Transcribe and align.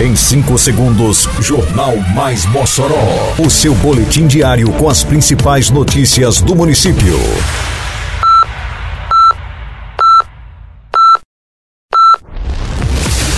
Em 0.00 0.16
5 0.16 0.56
segundos, 0.56 1.28
Jornal 1.40 1.94
Mais 2.14 2.46
Mossoró. 2.46 3.34
O 3.38 3.50
seu 3.50 3.74
boletim 3.74 4.26
diário 4.26 4.72
com 4.72 4.88
as 4.88 5.04
principais 5.04 5.68
notícias 5.68 6.40
do 6.40 6.56
município. 6.56 7.18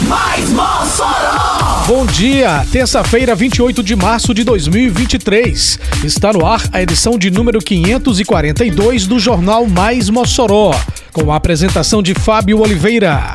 Mais 0.06 0.50
Mossoró! 0.50 1.84
Bom 1.88 2.06
dia, 2.06 2.64
terça-feira, 2.70 3.34
28 3.34 3.82
de 3.82 3.96
março 3.96 4.32
de 4.32 4.44
2023. 4.44 5.80
Está 6.04 6.32
no 6.32 6.46
ar 6.46 6.62
a 6.72 6.80
edição 6.80 7.18
de 7.18 7.28
número 7.28 7.58
542 7.58 9.08
do 9.08 9.18
Jornal 9.18 9.66
Mais 9.66 10.08
Mossoró, 10.08 10.70
com 11.12 11.32
a 11.32 11.36
apresentação 11.36 12.00
de 12.00 12.14
Fábio 12.14 12.60
Oliveira. 12.60 13.34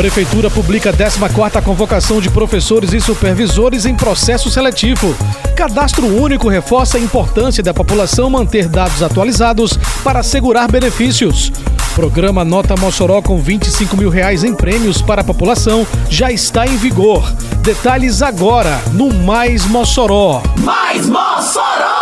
Prefeitura 0.00 0.48
publica 0.48 0.94
14ª 0.94 1.62
convocação 1.62 2.22
de 2.22 2.30
professores 2.30 2.94
e 2.94 3.00
supervisores 3.02 3.84
em 3.84 3.94
processo 3.94 4.50
seletivo. 4.50 5.14
Cadastro 5.54 6.06
único 6.06 6.48
reforça 6.48 6.96
a 6.96 7.00
importância 7.00 7.62
da 7.62 7.74
população 7.74 8.30
manter 8.30 8.66
dados 8.66 9.02
atualizados 9.02 9.78
para 10.02 10.20
assegurar 10.20 10.72
benefícios. 10.72 11.52
Programa 11.94 12.46
Nota 12.46 12.74
Mossoró 12.80 13.20
com 13.20 13.38
25 13.42 13.94
mil 13.94 14.08
reais 14.08 14.42
em 14.42 14.54
prêmios 14.54 15.02
para 15.02 15.20
a 15.20 15.24
população 15.24 15.86
já 16.08 16.32
está 16.32 16.66
em 16.66 16.78
vigor. 16.78 17.30
Detalhes 17.62 18.22
agora 18.22 18.80
no 18.94 19.12
Mais 19.12 19.66
Mossoró. 19.66 20.42
Mais 20.64 21.06
Mossoró! 21.06 21.99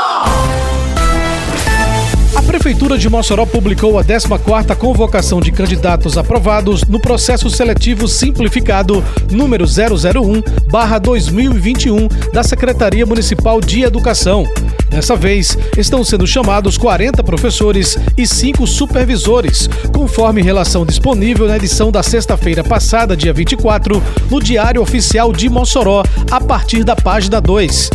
A 2.48 2.50
Prefeitura 2.50 2.96
de 2.96 3.10
Mossoró 3.10 3.44
publicou 3.44 3.98
a 3.98 4.04
14ª 4.04 4.74
convocação 4.74 5.38
de 5.38 5.52
candidatos 5.52 6.16
aprovados 6.16 6.82
no 6.84 6.98
processo 6.98 7.50
seletivo 7.50 8.08
simplificado 8.08 9.04
número 9.30 9.66
001/2021 9.66 12.08
da 12.32 12.42
Secretaria 12.42 13.04
Municipal 13.04 13.60
de 13.60 13.82
Educação. 13.82 14.46
Dessa 14.88 15.14
vez, 15.14 15.58
estão 15.76 16.02
sendo 16.02 16.26
chamados 16.26 16.78
40 16.78 17.22
professores 17.22 17.98
e 18.16 18.26
5 18.26 18.66
supervisores, 18.66 19.68
conforme 19.92 20.40
relação 20.40 20.86
disponível 20.86 21.46
na 21.46 21.58
edição 21.58 21.92
da 21.92 22.02
sexta-feira 22.02 22.64
passada, 22.64 23.14
dia 23.14 23.34
24, 23.34 24.02
no 24.30 24.40
Diário 24.40 24.80
Oficial 24.80 25.34
de 25.34 25.50
Mossoró, 25.50 26.02
a 26.30 26.40
partir 26.40 26.82
da 26.82 26.96
página 26.96 27.42
2. 27.42 27.90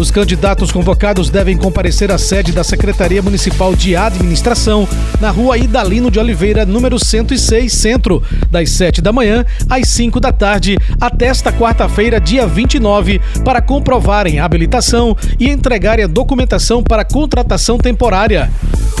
Os 0.00 0.12
candidatos 0.12 0.70
convocados 0.70 1.28
devem 1.28 1.56
comparecer 1.56 2.12
à 2.12 2.18
sede 2.18 2.52
da 2.52 2.62
Secretaria 2.62 3.20
Municipal 3.20 3.74
de 3.74 3.96
Administração, 3.96 4.88
na 5.20 5.28
rua 5.28 5.58
Idalino 5.58 6.08
de 6.08 6.20
Oliveira, 6.20 6.64
número 6.64 7.04
106, 7.04 7.72
Centro, 7.72 8.22
das 8.48 8.70
7 8.70 9.02
da 9.02 9.12
manhã 9.12 9.44
às 9.68 9.88
5 9.88 10.20
da 10.20 10.30
tarde, 10.30 10.78
até 11.00 11.26
esta 11.26 11.52
quarta-feira, 11.52 12.20
dia 12.20 12.46
29, 12.46 13.20
para 13.44 13.60
comprovarem 13.60 14.38
a 14.38 14.44
habilitação 14.44 15.16
e 15.36 15.50
entregarem 15.50 16.04
a 16.04 16.08
documentação 16.08 16.80
para 16.80 17.04
contratação 17.04 17.76
temporária. 17.76 18.48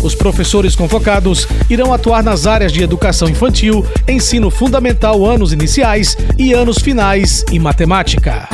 Os 0.02 0.16
professores 0.16 0.74
convocados 0.74 1.46
irão 1.70 1.94
atuar 1.94 2.24
nas 2.24 2.44
áreas 2.44 2.72
de 2.72 2.82
educação 2.82 3.28
infantil, 3.28 3.86
ensino 4.08 4.50
fundamental 4.50 5.24
anos 5.24 5.52
iniciais 5.52 6.16
e 6.36 6.52
anos 6.52 6.78
finais 6.78 7.44
e 7.52 7.58
matemática. 7.60 8.48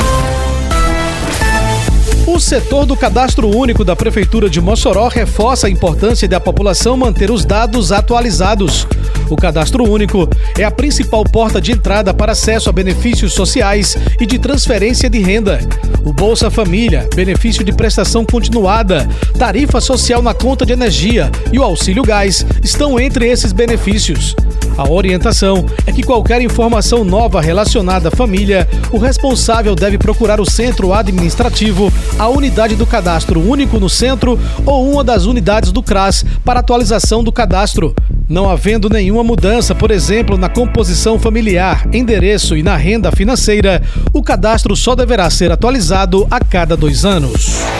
O 2.27 2.41
setor 2.41 2.86
do 2.86 2.97
cadastro 2.97 3.55
único 3.55 3.84
da 3.84 3.94
Prefeitura 3.94 4.48
de 4.48 4.58
Mossoró 4.58 5.08
reforça 5.08 5.67
a 5.67 5.70
importância 5.70 6.27
da 6.27 6.41
população 6.41 6.97
manter 6.97 7.31
os 7.31 7.44
dados 7.44 7.92
atualizados. 7.92 8.86
O 9.28 9.36
cadastro 9.36 9.84
único 9.84 10.27
é 10.58 10.64
a 10.64 10.70
principal 10.70 11.22
porta 11.22 11.61
de 11.61 11.72
entrada 11.72 12.14
para 12.14 12.33
acesso 12.33 12.70
a 12.70 12.72
benefícios 12.72 13.34
sociais 13.34 13.97
e 14.19 14.25
de 14.25 14.39
transferência 14.39 15.08
de 15.11 15.19
renda. 15.19 15.61
O 16.03 16.14
Bolsa 16.14 16.50
Família, 16.50 17.06
benefício 17.14 17.62
de 17.62 17.72
prestação 17.72 18.25
continuada, 18.25 19.06
tarifa 19.38 19.78
social 19.81 20.22
na 20.22 20.32
conta 20.32 20.65
de 20.65 20.72
energia 20.72 21.31
e 21.53 21.59
o 21.59 21.62
auxílio 21.62 22.03
gás 22.03 22.44
estão 22.62 22.98
entre 22.98 23.28
esses 23.28 23.53
benefícios. 23.53 24.34
A 24.77 24.91
orientação 24.91 25.65
é 25.87 25.93
que 25.93 26.03
qualquer 26.03 26.41
informação 26.43 27.04
nova 27.04 27.41
relacionada 27.41 28.09
à 28.09 28.10
família, 28.10 28.69
o 28.91 28.98
responsável 28.98 29.75
deve 29.75 29.98
procurar 29.98 30.41
o 30.41 30.50
centro 30.50 30.93
administrativo, 30.93 31.93
a 32.19 32.28
unidade 32.28 32.76
do 32.76 32.86
cadastro 32.86 33.41
único 33.41 33.78
no 33.78 33.88
centro 33.88 34.38
ou 34.64 34.91
uma 34.91 35.02
das 35.02 35.26
unidades 35.26 35.72
do 35.72 35.82
CRAS 35.82 36.25
para 36.44 36.60
atualização 36.60 37.25
do 37.25 37.32
cadastro. 37.32 37.94
Não 38.28 38.48
havendo 38.48 38.88
nenhuma 38.88 39.22
mudança, 39.22 39.75
por 39.75 39.91
exemplo, 39.91 40.38
na 40.38 40.48
composição 40.48 41.19
familiar, 41.19 41.86
endereço 41.92 42.56
e 42.56 42.62
na 42.62 42.76
renda 42.76 43.12
financeira, 43.12 43.82
o 44.12 44.22
cadastro 44.22 44.74
só 44.74 44.94
deverá 44.94 45.28
ser 45.28 45.53
atualizado 45.53 46.26
a 46.30 46.41
cada 46.41 46.76
dois 46.76 47.04
anos. 47.04 47.73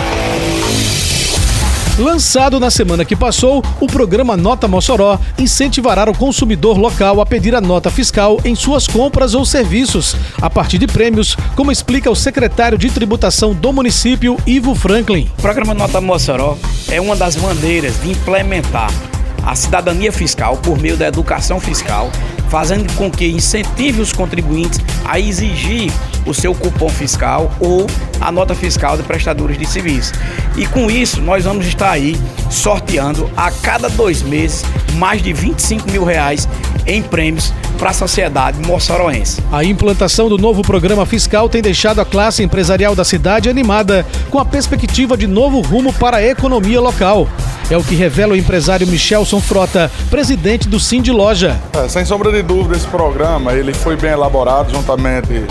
Lançado 1.99 2.59
na 2.59 2.73
semana 2.73 3.05
que 3.05 3.15
passou, 3.15 3.63
o 3.81 3.87
programa 3.87 4.37
Nota 4.37 4.67
Mossoró 4.67 5.17
incentivará 5.39 6.11
o 6.11 6.17
consumidor 6.17 6.77
local 6.77 7.21
a 7.21 7.27
pedir 7.27 7.55
a 7.55 7.61
nota 7.61 7.89
fiscal 7.89 8.41
em 8.45 8.57
suas 8.57 8.89
compras 8.89 9.33
ou 9.33 9.45
serviços, 9.45 10.17
a 10.43 10.51
partir 10.51 10.77
de 10.77 10.89
prêmios, 10.89 11.37
como 11.55 11.71
explica 11.71 12.11
o 12.11 12.17
secretário 12.17 12.77
de 12.77 12.91
tributação 12.91 13.55
do 13.55 13.73
município, 13.73 14.37
Ivo 14.45 14.75
Franklin. 14.75 15.31
O 15.39 15.43
programa 15.43 15.73
Nota 15.73 16.01
Mossoró 16.01 16.59
é 16.91 17.01
uma 17.01 17.15
das 17.15 17.37
maneiras 17.37 17.95
de 18.03 18.11
implementar 18.11 18.91
a 19.45 19.55
cidadania 19.55 20.11
fiscal 20.11 20.57
por 20.57 20.77
meio 20.77 20.97
da 20.97 21.07
educação 21.07 21.61
fiscal, 21.61 22.11
fazendo 22.49 22.93
com 22.95 23.09
que 23.09 23.29
incentive 23.29 24.01
os 24.01 24.13
contribuintes 24.13 24.81
a 25.05 25.21
exigir 25.21 25.93
o 26.27 26.35
seu 26.35 26.55
cupom 26.55 26.89
fiscal 26.89 27.53
ou 27.61 27.87
a 28.21 28.31
nota 28.31 28.55
fiscal 28.55 28.97
de 28.97 29.03
prestadores 29.03 29.59
de 29.59 29.67
serviço. 29.67 30.13
E 30.57 30.67
com 30.67 30.91
isso, 30.91 31.21
nós 31.21 31.45
vamos 31.45 31.67
estar 31.67 31.91
aí 31.91 32.17
sorteando 32.51 33.31
a 33.37 33.51
cada 33.51 33.89
dois 33.89 34.23
meses 34.23 34.65
mais 34.95 35.23
de 35.23 35.33
25 35.33 35.91
mil 35.91 36.05
reais 36.05 36.49
em 36.87 37.03
prêmios 37.03 37.53
para 37.79 37.91
a 37.91 37.93
sociedade 37.93 38.59
moçoroense. 38.67 39.43
A 39.53 39.65
implantação 39.65 40.29
do 40.29 40.39
novo 40.39 40.63
programa 40.63 41.05
fiscal 41.05 41.49
tem 41.49 41.61
deixado 41.61 42.01
a 42.01 42.05
classe 42.05 42.43
empresarial 42.43 42.95
da 42.95 43.05
cidade 43.05 43.49
animada, 43.49 44.07
com 44.31 44.39
a 44.39 44.45
perspectiva 44.45 45.17
de 45.17 45.27
novo 45.27 45.61
rumo 45.61 45.93
para 45.93 46.19
a 46.19 46.25
economia 46.25 46.81
local. 46.81 47.29
É 47.71 47.77
o 47.77 47.83
que 47.83 47.95
revela 47.95 48.35
o 48.35 48.37
empresário 48.37 48.87
Michelson 48.87 49.41
Frota, 49.41 49.91
presidente 50.11 50.69
do 50.69 50.79
Sim 50.79 51.01
de 51.01 51.11
Loja. 51.11 51.59
É, 51.73 51.89
sem 51.89 52.05
sombra 52.05 52.31
de 52.31 52.43
dúvida, 52.43 52.77
esse 52.77 52.87
programa 52.87 53.53
ele 53.55 53.73
foi 53.73 53.97
bem 53.97 54.11
elaborado 54.11 54.71
juntamente 54.73 55.45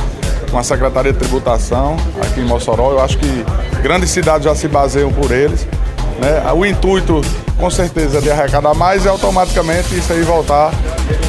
com 0.50 0.58
a 0.58 0.64
Secretaria 0.64 1.14
de 1.14 1.20
Tributação 1.20 1.96
aqui 2.22 2.42
em 2.42 2.46
Mossoró. 2.46 2.92
Eu 2.92 3.02
acho 3.02 3.18
que 3.18 3.46
grandes 3.82 4.10
cidades 4.10 4.46
já 4.46 4.56
se 4.56 4.68
baseiam 4.68 5.12
por 5.12 5.32
eles. 5.32 5.68
Né? 6.20 6.52
O 6.54 6.66
intuito, 6.66 7.22
com 7.58 7.70
certeza, 7.70 8.20
é 8.20 8.22
de 8.22 8.32
arrecadar 8.32 8.74
mais 8.74 9.06
e 9.06 9.08
automaticamente 9.08 9.98
isso 9.98 10.12
aí 10.14 10.22
voltar 10.22 10.72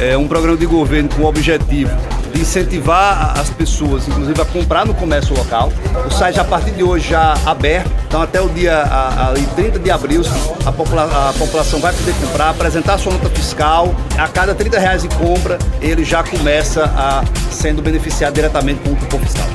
é 0.00 0.16
um 0.16 0.26
programa 0.26 0.56
de 0.56 0.66
governo 0.66 1.08
com 1.10 1.22
o 1.22 1.26
objetivo 1.26 2.13
de 2.34 2.40
incentivar 2.40 3.38
as 3.38 3.48
pessoas, 3.48 4.08
inclusive, 4.08 4.40
a 4.42 4.44
comprar 4.44 4.84
no 4.84 4.92
comércio 4.92 5.34
local. 5.36 5.72
O 6.04 6.10
site, 6.10 6.40
a 6.40 6.44
partir 6.44 6.72
de 6.72 6.82
hoje, 6.82 7.10
já 7.10 7.34
aberto. 7.46 7.90
Então, 8.08 8.20
até 8.20 8.40
o 8.40 8.48
dia 8.48 8.76
a, 8.76 9.30
a 9.30 9.34
30 9.54 9.78
de 9.78 9.90
abril, 9.90 10.22
a, 10.66 10.72
popula 10.72 11.04
a, 11.30 11.32
população 11.38 11.80
vai 11.80 11.92
poder 11.92 12.14
comprar, 12.14 12.50
apresentar 12.50 12.98
sua 12.98 13.12
nota 13.12 13.30
fiscal. 13.30 13.94
A 14.18 14.26
cada 14.26 14.54
30 14.54 14.78
reais 14.78 15.02
de 15.02 15.08
compra, 15.08 15.58
ele 15.80 16.04
já 16.04 16.24
começa 16.24 16.84
a 16.84 17.22
sendo 17.50 17.80
beneficiado 17.80 18.34
diretamente 18.34 18.80
com 18.80 18.90
o 18.90 18.96
cupom 18.96 19.18
fiscal. 19.20 19.46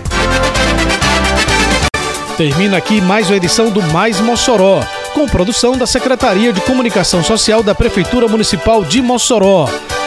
Termina 2.37 2.77
aqui 2.77 3.01
mais 3.01 3.29
uma 3.29 3.35
edição 3.35 3.69
do 3.69 3.81
Mais 3.83 4.21
Mossoró, 4.21 4.81
com 5.13 5.27
produção 5.27 5.77
da 5.77 5.85
Secretaria 5.85 6.53
de 6.53 6.61
Comunicação 6.61 7.21
Social 7.21 7.61
da 7.61 7.75
Prefeitura 7.75 8.29
Municipal 8.29 8.85
de 8.85 9.01
Mossoró. 9.01 9.67